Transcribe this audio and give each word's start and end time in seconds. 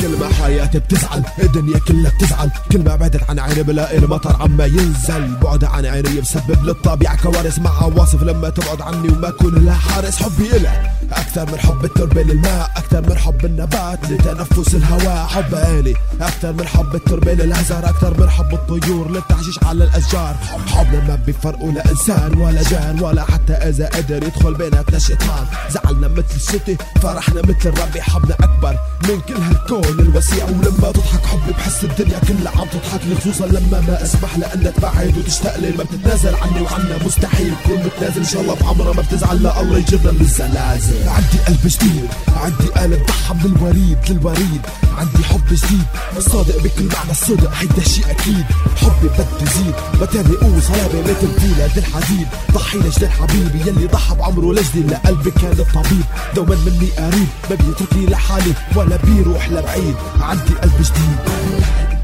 كل 0.00 0.18
ما 0.18 0.28
حياتي 0.28 0.78
بتزعل 0.78 1.22
الدنيا 1.42 1.78
كلها 1.78 2.10
بتزعل. 2.10 2.50
كل 2.72 2.84
ما 2.84 2.96
بعدت 2.96 3.30
عن 3.30 3.38
عيني 3.38 3.62
بلاقي 3.62 3.98
المطر 3.98 4.36
عما 4.42 4.64
ينزل. 4.64 5.36
بعد 5.42 5.64
عن 5.64 5.86
عيني 5.86 6.20
بسبب 6.20 6.64
للطبيعة 6.64 7.22
كوارث 7.22 7.58
مع 7.58 7.82
عواصف. 7.82 8.22
لما 8.22 8.48
تبعد 8.48 8.80
عني 8.82 9.08
وما 9.08 9.28
أكون 9.28 9.64
لها 9.64 9.74
حارس 9.74 10.22
حبي 10.22 10.56
إلك. 10.56 10.90
أكثر 11.12 11.52
من 11.52 11.58
حب 11.58 11.84
التربة 11.84 12.22
للماء 12.22 12.70
أكثر 12.76 13.00
من 13.00 13.18
حب 13.18 13.44
النبات 13.44 14.10
لتنفس 14.10 14.74
الهواء. 14.74 15.26
حب 15.26 15.54
إلي 15.54 15.94
أكثر 16.20 16.52
من 16.52 16.66
حب 16.66 16.94
التربة 16.94 17.32
للأزهار 17.32 17.88
أكثر 17.88 18.20
من 18.20 18.30
حب 18.30 18.54
الطيور 18.54 19.10
للتعشيش 19.10 19.58
على 19.62 19.84
الأشجار. 19.84 20.36
حبنا 20.66 21.04
ما 21.08 21.14
بيفرقوا 21.26 21.72
لا 21.72 21.90
إنسان 21.90 22.38
ولا 22.38 22.62
جان 22.62 23.00
ولا 23.00 23.24
حتى 23.24 23.52
إذا 23.52 23.86
قدر 23.88 24.16
يدخل 24.16 24.54
بيناتنا 24.54 24.98
شيطان. 24.98 25.46
زعلنا 25.70 26.08
مثل 26.08 26.34
الشتي 26.36 26.76
فرحنا 27.02 27.42
مثل 27.42 27.68
الربيع 27.68 28.02
حبنا 28.02 28.34
أكبر 28.34 28.76
من 29.08 29.20
كل 29.20 29.42
هالكون. 29.42 30.00
الوسيع 30.00 30.44
ولما 30.44 30.92
تضحك 30.92 31.26
حبي 31.26 31.52
بحس 31.52 31.84
الدنيا 31.84 32.18
كلها 32.18 32.52
عم 32.60 32.68
تضحك 32.68 33.00
لي 33.08 33.14
خصوصا 33.14 33.46
لما 33.46 33.80
ما 33.88 34.02
أسمح 34.02 34.38
لأنها 34.38 34.70
تبعد 34.70 35.18
وتشتاق 35.18 35.56
لي 35.58 35.70
ما 35.78 35.84
بتتنازل 35.84 36.34
عني 36.34 36.60
وعنا 36.60 36.98
مستحيل 37.06 37.52
تكون 37.64 37.78
متنازل 37.84 38.20
إن 38.20 38.26
شاء 38.26 38.42
الله 38.42 38.54
بعمرها 38.54 38.92
ما 38.92 39.02
بتزعل. 39.02 39.42
لا 39.42 39.60
الله 39.60 39.78
يجرنا 39.78 40.12
من 40.12 40.20
الزلازل. 40.20 40.99
عندي 41.08 41.38
قلب 41.46 41.66
جديد 41.66 42.08
عندي 42.36 42.66
قلب 42.76 43.06
ضحى 43.06 43.34
من 43.34 43.56
الوريد 43.56 43.98
للوريد. 44.10 44.60
عندي 44.98 45.24
حب 45.24 45.46
جديد 45.46 45.84
صادق 46.18 46.62
بكل 46.62 46.88
معنى 46.94 47.10
الصدق 47.10 47.52
هيدا 47.54 47.84
شيء 47.84 48.10
أكيد. 48.10 48.44
حبي 48.76 49.08
بده 49.08 49.26
يزيد 49.42 49.74
بتاني 50.00 50.36
قوة 50.36 50.60
صلابة 50.60 51.00
مثل 51.00 51.40
فيلة 51.40 51.76
الحديد. 51.76 52.26
ضحي 52.52 52.78
لجل 52.78 53.08
حبيبي 53.08 53.60
يلي 53.60 53.86
ضحى 53.86 54.14
بعمره 54.14 54.52
لجلي 54.52 54.82
لقلبي 54.82 55.30
كان 55.30 55.52
الطبيب 55.52 56.04
دوما 56.36 56.56
مني 56.56 56.90
قريب. 56.98 57.28
ما 57.50 57.56
بيتركني 57.56 58.06
لحالي 58.06 58.54
ولا 58.76 58.96
بيروح 58.96 59.48
لبعيد. 59.48 59.96
عندي 60.20 60.54
قلب 60.62 60.76
جديد 60.78 61.18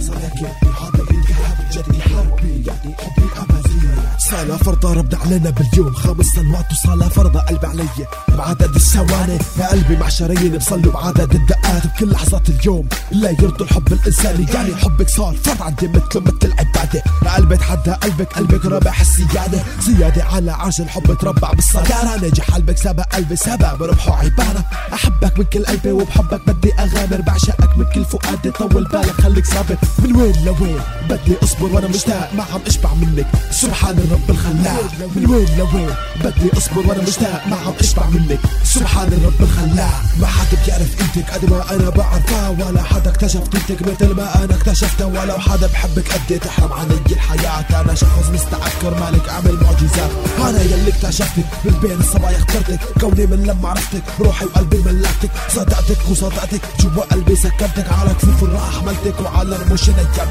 صدقني 0.00 0.48
هذا 0.80 1.02
الالتهاب 1.02 1.58
جدي 1.72 2.02
حربي 2.02 2.64
يعني 2.66 2.96
حبي 2.98 3.21
صلاة 4.42 4.56
فرضة 4.56 4.92
ربنا 4.92 5.20
علينا 5.20 5.50
باليوم 5.50 5.94
خمس 5.94 6.26
سنوات 6.26 6.66
وصلاة 6.72 7.08
فرضة 7.08 7.40
قلبي 7.40 7.66
علي 7.66 7.88
بعدد 8.28 8.74
الثواني. 8.74 9.38
يا 9.58 9.66
قلبي 9.66 9.96
مع 9.96 10.08
شرايين 10.08 10.58
بصلوا 10.58 10.92
بعدد 10.92 11.34
الدقات. 11.34 11.86
بكل 11.86 12.10
لحظات 12.10 12.48
اليوم 12.48 12.88
لا 13.12 13.30
يرضوا 13.30 13.66
الحب 13.66 13.92
الانساني 13.92 14.46
يعني 14.54 14.76
حبك 14.76 15.08
صار 15.08 15.34
فرض 15.44 15.62
عندي 15.62 15.88
مثله 15.88 16.22
مثل 16.22 16.36
العبادة. 16.44 17.02
قلبي 17.36 17.56
تحدى 17.56 17.90
قلبك 17.90 18.32
قلبك 18.32 18.64
رابح 18.64 19.00
السيادة. 19.00 19.62
زيادة 19.80 20.24
على 20.24 20.52
عرش 20.52 20.80
الحب 20.80 21.18
تربع 21.18 21.52
بالصدارة 21.52 22.16
نجح 22.22 22.50
قلبك 22.50 22.78
سبق 22.78 23.02
قلبي 23.02 23.36
سبق 23.36 23.74
بربحه 23.74 24.16
عبارة. 24.16 24.64
أحبك 24.92 25.38
من 25.38 25.44
كل 25.44 25.64
قلبي 25.64 25.92
وبحبك 25.92 26.40
بدي 26.46 26.72
أغامر. 26.78 27.20
بعشقك 27.20 27.78
من 27.78 27.84
كل 27.94 28.04
فؤادي 28.04 28.50
طول 28.50 28.84
بالك. 28.84 29.20
خليك 29.20 29.46
ثابت. 29.46 29.78
من 29.98 30.16
وين 30.16 30.44
لوين؟ 30.44 30.80
بدي 31.10 31.36
أصبر 31.42 31.66
وأنا 31.66 31.88
مشتاق. 31.88 32.30
ما 32.34 32.42
عم 32.42 32.60
أشبع 32.66 32.94
منك. 32.94 33.26
سبحان 33.50 33.98
الرب. 33.98 34.31
الخلاق 34.32 34.84
من 35.16 35.26
وين 35.30 35.58
لوين؟ 35.58 35.94
بدي 36.24 36.48
أصبر 36.58 36.82
وأنا 36.86 37.02
مشتاق 37.02 37.42
ما 37.50 37.56
عم 37.56 37.72
أشبع 37.80 38.06
منك. 38.06 38.40
سبحان 38.64 39.08
الرب 39.12 39.40
الخلاق. 39.40 40.02
ما 40.20 40.26
حدا 40.26 40.56
بيعرف 40.66 40.90
قيمتك 40.98 41.30
قد 41.30 41.50
ما 41.50 41.58
أنا 41.74 41.90
بعرفها. 41.90 42.48
ولا 42.48 42.82
حدا 42.82 43.10
اكتشف 43.10 43.40
قيمتك 43.52 43.80
مثل 43.88 44.14
ما 44.14 44.44
أنا 44.44 44.54
اكتشفتها. 44.54 45.06
ولو 45.06 45.38
حدا 45.38 45.66
بحبك 45.66 46.06
قد 46.12 46.38
تحرم 46.38 46.72
علي 46.72 46.98
الحياة. 47.10 47.80
أنا 47.80 47.94
شخص 47.94 48.26
مستعد 48.32 48.72
كرمالك 48.82 49.28
أعمل 49.28 49.56
معجزات. 49.62 50.10
أنا 50.38 50.62
يلي 50.62 50.90
اكتشفتك. 50.90 51.46
من 51.64 51.74
بين 51.82 52.00
الصبايا 52.00 52.36
اخترتك. 52.36 52.80
كوني 53.00 53.26
من 53.26 53.42
لما 53.42 53.68
عرفتك. 53.68 54.02
روحي 54.20 54.44
وقلبي 54.44 54.76
ملكتك 54.76 55.30
صدقتك 55.48 55.98
وصدقتك. 56.10 56.60
جوا 56.80 57.04
قلبي 57.04 57.36
سكنتك. 57.36 57.86
على 57.98 58.10
كفوف 58.14 58.42
الراحة. 58.42 58.70
حملتك 58.72 59.20
وعلى 59.20 59.56
رموش 59.56 59.88
نيمتك 59.88 60.28